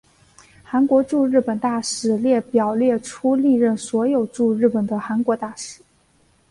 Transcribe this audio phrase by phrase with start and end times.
[0.63, 5.79] 韩国驻日本大使列表列出历任所有驻日本的韩国大使。